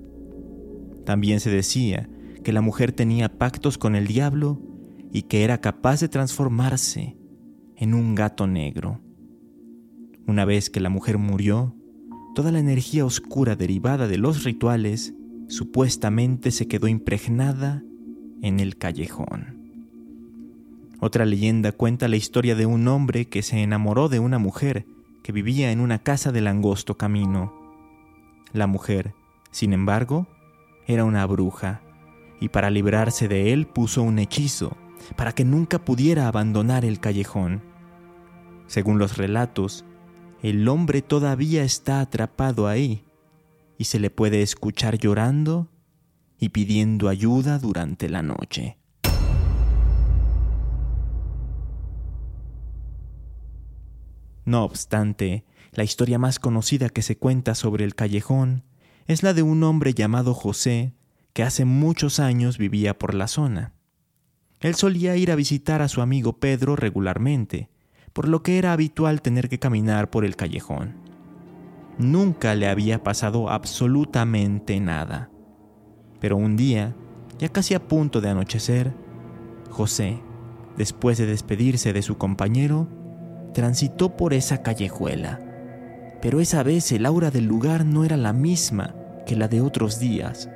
También 1.05 1.39
se 1.39 1.49
decía 1.49 2.09
que 2.43 2.53
la 2.53 2.61
mujer 2.61 2.91
tenía 2.91 3.37
pactos 3.37 3.77
con 3.77 3.95
el 3.95 4.07
diablo 4.07 4.61
y 5.11 5.23
que 5.23 5.43
era 5.43 5.61
capaz 5.61 5.99
de 5.99 6.09
transformarse 6.09 7.17
en 7.75 7.93
un 7.93 8.15
gato 8.15 8.47
negro. 8.47 9.01
Una 10.27 10.45
vez 10.45 10.69
que 10.69 10.79
la 10.79 10.89
mujer 10.89 11.17
murió, 11.17 11.75
toda 12.35 12.51
la 12.51 12.59
energía 12.59 13.05
oscura 13.05 13.55
derivada 13.55 14.07
de 14.07 14.17
los 14.17 14.43
rituales 14.43 15.13
supuestamente 15.53 16.49
se 16.49 16.67
quedó 16.67 16.87
impregnada 16.87 17.83
en 18.41 18.59
el 18.59 18.75
callejón. 18.75 19.61
Otra 20.99 21.25
leyenda 21.25 21.71
cuenta 21.71 22.07
la 22.07 22.15
historia 22.15 22.55
de 22.55 22.65
un 22.65 22.87
hombre 22.87 23.25
que 23.25 23.43
se 23.43 23.61
enamoró 23.61 24.09
de 24.09 24.19
una 24.19 24.39
mujer 24.39 24.87
que 25.21 25.31
vivía 25.31 25.71
en 25.71 25.79
una 25.79 25.99
casa 25.99 26.31
del 26.31 26.47
angosto 26.47 26.97
camino. 26.97 27.53
La 28.51 28.65
mujer, 28.65 29.13
sin 29.51 29.73
embargo, 29.73 30.27
era 30.87 31.05
una 31.05 31.23
bruja, 31.27 31.81
y 32.39 32.49
para 32.49 32.71
librarse 32.71 33.27
de 33.27 33.53
él 33.53 33.67
puso 33.67 34.01
un 34.01 34.17
hechizo 34.17 34.75
para 35.15 35.33
que 35.33 35.45
nunca 35.45 35.85
pudiera 35.85 36.27
abandonar 36.27 36.83
el 36.83 36.99
callejón. 36.99 37.61
Según 38.65 38.97
los 38.97 39.17
relatos, 39.17 39.85
el 40.41 40.67
hombre 40.67 41.03
todavía 41.03 41.63
está 41.63 41.99
atrapado 41.99 42.67
ahí 42.67 43.02
y 43.83 43.85
se 43.85 43.99
le 43.99 44.09
puede 44.09 44.41
escuchar 44.41 44.97
llorando 44.97 45.69
y 46.39 46.49
pidiendo 46.49 47.09
ayuda 47.09 47.59
durante 47.59 48.07
la 48.07 48.21
noche. 48.21 48.77
No 54.45 54.63
obstante, 54.63 55.43
la 55.73 55.83
historia 55.83 56.17
más 56.17 56.39
conocida 56.39 56.87
que 56.87 57.01
se 57.01 57.17
cuenta 57.17 57.55
sobre 57.55 57.83
el 57.83 57.93
callejón 57.93 58.63
es 59.05 59.21
la 59.21 59.33
de 59.33 59.41
un 59.41 59.61
hombre 59.63 59.93
llamado 59.93 60.33
José 60.33 60.93
que 61.33 61.43
hace 61.43 61.65
muchos 61.65 62.21
años 62.21 62.57
vivía 62.57 62.97
por 62.97 63.13
la 63.13 63.27
zona. 63.27 63.73
Él 64.61 64.75
solía 64.75 65.17
ir 65.17 65.29
a 65.29 65.35
visitar 65.35 65.81
a 65.81 65.89
su 65.89 66.01
amigo 66.01 66.39
Pedro 66.39 66.77
regularmente, 66.77 67.69
por 68.13 68.29
lo 68.29 68.43
que 68.43 68.59
era 68.59 68.71
habitual 68.71 69.21
tener 69.21 69.49
que 69.49 69.59
caminar 69.59 70.09
por 70.09 70.23
el 70.23 70.37
callejón. 70.37 71.02
Nunca 71.97 72.55
le 72.55 72.67
había 72.67 73.03
pasado 73.03 73.49
absolutamente 73.49 74.79
nada. 74.79 75.29
Pero 76.19 76.37
un 76.37 76.55
día, 76.55 76.95
ya 77.37 77.49
casi 77.49 77.73
a 77.73 77.87
punto 77.87 78.21
de 78.21 78.29
anochecer, 78.29 78.93
José, 79.69 80.21
después 80.77 81.17
de 81.17 81.25
despedirse 81.25 81.93
de 81.93 82.01
su 82.01 82.17
compañero, 82.17 82.87
transitó 83.53 84.15
por 84.15 84.33
esa 84.33 84.63
callejuela. 84.63 85.39
Pero 86.21 86.39
esa 86.39 86.63
vez 86.63 86.91
el 86.91 87.05
aura 87.05 87.31
del 87.31 87.45
lugar 87.45 87.85
no 87.85 88.05
era 88.05 88.17
la 88.17 88.33
misma 88.33 88.95
que 89.25 89.35
la 89.35 89.47
de 89.47 89.61
otros 89.61 89.99
días. 89.99 90.49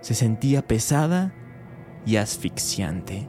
Se 0.00 0.14
sentía 0.14 0.66
pesada 0.66 1.34
y 2.04 2.16
asfixiante. 2.16 3.28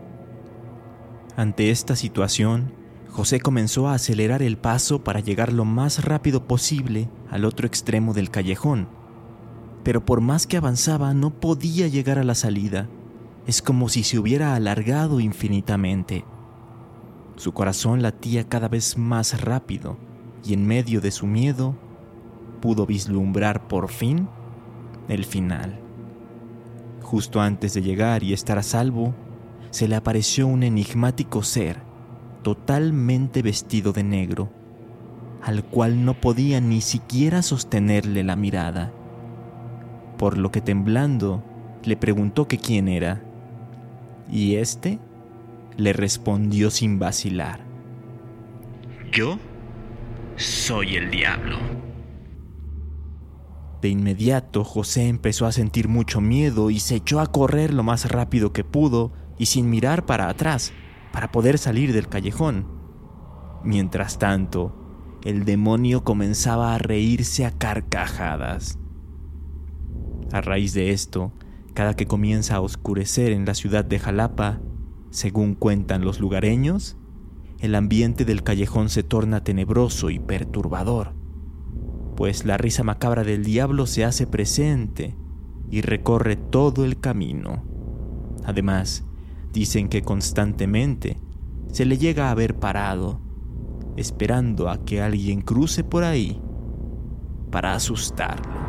Ante 1.35 1.71
esta 1.71 1.95
situación, 1.95 2.73
José 3.11 3.39
comenzó 3.39 3.87
a 3.87 3.95
acelerar 3.95 4.41
el 4.41 4.57
paso 4.57 5.03
para 5.03 5.19
llegar 5.19 5.51
lo 5.51 5.65
más 5.65 6.05
rápido 6.05 6.47
posible 6.47 7.09
al 7.29 7.43
otro 7.43 7.65
extremo 7.67 8.13
del 8.13 8.29
callejón. 8.29 8.87
Pero 9.83 10.05
por 10.05 10.21
más 10.21 10.45
que 10.45 10.57
avanzaba 10.57 11.13
no 11.13 11.31
podía 11.31 11.87
llegar 11.87 12.19
a 12.19 12.23
la 12.23 12.35
salida. 12.35 12.87
Es 13.47 13.61
como 13.61 13.89
si 13.89 14.03
se 14.03 14.19
hubiera 14.19 14.55
alargado 14.55 15.19
infinitamente. 15.19 16.23
Su 17.35 17.53
corazón 17.53 18.01
latía 18.01 18.47
cada 18.47 18.67
vez 18.67 18.97
más 18.97 19.41
rápido 19.41 19.97
y 20.45 20.53
en 20.53 20.67
medio 20.67 21.01
de 21.01 21.11
su 21.11 21.25
miedo 21.25 21.75
pudo 22.61 22.85
vislumbrar 22.85 23.67
por 23.67 23.89
fin 23.89 24.27
el 25.07 25.25
final. 25.25 25.79
Justo 27.01 27.41
antes 27.41 27.73
de 27.73 27.81
llegar 27.81 28.23
y 28.23 28.33
estar 28.33 28.59
a 28.59 28.63
salvo, 28.63 29.15
se 29.71 29.87
le 29.87 29.95
apareció 29.95 30.47
un 30.47 30.63
enigmático 30.63 31.41
ser, 31.41 31.88
totalmente 32.43 33.41
vestido 33.41 33.93
de 33.93 34.03
negro, 34.03 34.49
al 35.41 35.63
cual 35.63 36.05
no 36.05 36.15
podía 36.15 36.61
ni 36.61 36.81
siquiera 36.81 37.41
sostenerle 37.41 38.23
la 38.23 38.35
mirada, 38.35 38.91
por 40.17 40.37
lo 40.37 40.51
que 40.51 40.61
temblando 40.61 41.43
le 41.83 41.95
preguntó 41.97 42.47
que 42.47 42.57
quién 42.57 42.87
era, 42.87 43.21
y 44.31 44.55
éste 44.55 44.99
le 45.77 45.93
respondió 45.93 46.69
sin 46.71 46.99
vacilar, 46.99 47.61
Yo 49.11 49.39
soy 50.35 50.95
el 50.95 51.09
diablo. 51.09 51.57
De 53.81 53.87
inmediato 53.87 54.65
José 54.65 55.07
empezó 55.07 55.45
a 55.45 55.53
sentir 55.53 55.87
mucho 55.87 56.19
miedo 56.19 56.69
y 56.69 56.79
se 56.79 56.95
echó 56.95 57.21
a 57.21 57.27
correr 57.27 57.73
lo 57.73 57.81
más 57.81 58.11
rápido 58.11 58.51
que 58.51 58.65
pudo 58.65 59.13
y 59.37 59.45
sin 59.45 59.69
mirar 59.69 60.05
para 60.05 60.27
atrás 60.27 60.73
para 61.11 61.31
poder 61.31 61.57
salir 61.57 61.93
del 61.93 62.07
callejón. 62.07 62.67
Mientras 63.63 64.19
tanto, 64.19 64.75
el 65.23 65.45
demonio 65.45 66.03
comenzaba 66.03 66.75
a 66.75 66.77
reírse 66.77 67.45
a 67.45 67.51
carcajadas. 67.51 68.79
A 70.31 70.41
raíz 70.41 70.73
de 70.73 70.91
esto, 70.91 71.33
cada 71.73 71.95
que 71.95 72.05
comienza 72.05 72.55
a 72.55 72.61
oscurecer 72.61 73.31
en 73.31 73.45
la 73.45 73.53
ciudad 73.53 73.83
de 73.83 73.99
Jalapa, 73.99 74.61
según 75.09 75.55
cuentan 75.55 76.03
los 76.03 76.19
lugareños, 76.19 76.97
el 77.59 77.75
ambiente 77.75 78.25
del 78.25 78.43
callejón 78.43 78.89
se 78.89 79.03
torna 79.03 79.43
tenebroso 79.43 80.09
y 80.09 80.19
perturbador 80.19 81.19
pues 82.19 82.43
la 82.43 82.57
risa 82.57 82.83
macabra 82.83 83.23
del 83.23 83.45
diablo 83.45 83.85
se 83.87 84.03
hace 84.03 84.27
presente 84.27 85.15
y 85.71 85.79
recorre 85.79 86.35
todo 86.35 86.83
el 86.83 86.99
camino. 86.99 87.63
Además, 88.43 89.05
dicen 89.51 89.89
que 89.89 90.01
constantemente 90.01 91.17
se 91.71 91.85
le 91.85 91.97
llega 91.97 92.31
a 92.31 92.35
ver 92.35 92.55
parado, 92.55 93.21
esperando 93.97 94.69
a 94.69 94.83
que 94.85 95.01
alguien 95.01 95.41
cruce 95.41 95.83
por 95.83 96.03
ahí 96.03 96.41
para 97.51 97.73
asustarlo. 97.73 98.59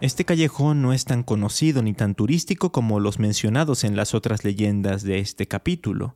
Este 0.00 0.24
callejón 0.24 0.80
no 0.80 0.92
es 0.92 1.04
tan 1.04 1.24
conocido 1.24 1.82
ni 1.82 1.92
tan 1.92 2.14
turístico 2.14 2.70
como 2.70 3.00
los 3.00 3.18
mencionados 3.18 3.82
en 3.82 3.96
las 3.96 4.14
otras 4.14 4.44
leyendas 4.44 5.02
de 5.02 5.18
este 5.18 5.48
capítulo, 5.48 6.14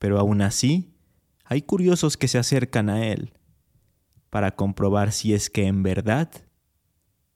pero 0.00 0.18
aún 0.18 0.42
así 0.42 0.96
hay 1.44 1.62
curiosos 1.62 2.16
que 2.16 2.26
se 2.26 2.38
acercan 2.38 2.90
a 2.90 3.06
él 3.06 3.34
para 4.28 4.56
comprobar 4.56 5.12
si 5.12 5.34
es 5.34 5.50
que 5.50 5.66
en 5.66 5.84
verdad 5.84 6.30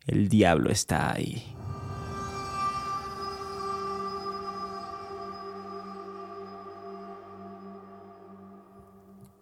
el 0.07 0.29
diablo 0.29 0.71
está 0.71 1.13
ahí. 1.13 1.57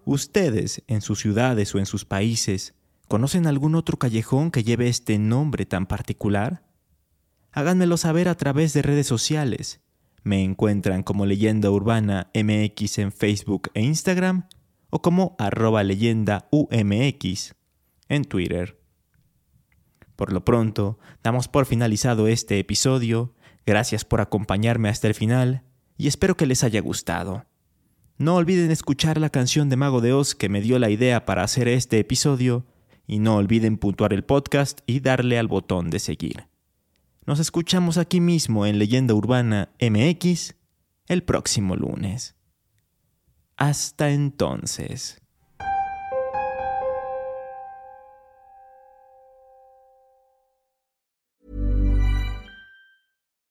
¿Ustedes, 0.06 0.82
en 0.86 1.00
sus 1.00 1.20
ciudades 1.20 1.74
o 1.74 1.78
en 1.78 1.86
sus 1.86 2.04
países, 2.04 2.74
conocen 3.08 3.46
algún 3.46 3.74
otro 3.74 3.98
callejón 3.98 4.50
que 4.50 4.62
lleve 4.62 4.88
este 4.88 5.18
nombre 5.18 5.64
tan 5.64 5.86
particular? 5.86 6.62
Háganmelo 7.52 7.96
saber 7.96 8.28
a 8.28 8.36
través 8.36 8.74
de 8.74 8.82
redes 8.82 9.06
sociales. 9.06 9.80
Me 10.22 10.42
encuentran 10.42 11.02
como 11.02 11.26
Leyenda 11.26 11.70
Urbana 11.70 12.30
MX 12.34 12.98
en 12.98 13.12
Facebook 13.12 13.70
e 13.74 13.82
Instagram 13.82 14.46
o 14.90 15.02
como 15.02 15.36
arroba 15.38 15.82
leyenda 15.82 16.48
UMX 16.50 17.54
en 18.08 18.24
Twitter. 18.24 18.83
Por 20.16 20.32
lo 20.32 20.44
pronto, 20.44 20.98
damos 21.22 21.48
por 21.48 21.66
finalizado 21.66 22.28
este 22.28 22.58
episodio. 22.58 23.34
Gracias 23.66 24.04
por 24.04 24.20
acompañarme 24.20 24.88
hasta 24.88 25.08
el 25.08 25.14
final 25.14 25.62
y 25.96 26.08
espero 26.08 26.36
que 26.36 26.46
les 26.46 26.64
haya 26.64 26.80
gustado. 26.80 27.46
No 28.16 28.36
olviden 28.36 28.70
escuchar 28.70 29.18
la 29.18 29.30
canción 29.30 29.68
de 29.68 29.76
Mago 29.76 30.00
de 30.00 30.12
Oz 30.12 30.34
que 30.34 30.48
me 30.48 30.60
dio 30.60 30.78
la 30.78 30.90
idea 30.90 31.24
para 31.24 31.42
hacer 31.42 31.66
este 31.66 31.98
episodio 31.98 32.64
y 33.06 33.18
no 33.18 33.36
olviden 33.36 33.76
puntuar 33.76 34.12
el 34.12 34.24
podcast 34.24 34.80
y 34.86 35.00
darle 35.00 35.38
al 35.38 35.48
botón 35.48 35.90
de 35.90 35.98
seguir. 35.98 36.46
Nos 37.26 37.40
escuchamos 37.40 37.98
aquí 37.98 38.20
mismo 38.20 38.66
en 38.66 38.78
Leyenda 38.78 39.14
Urbana 39.14 39.70
MX 39.80 40.54
el 41.08 41.22
próximo 41.22 41.74
lunes. 41.74 42.36
Hasta 43.56 44.10
entonces. 44.10 45.23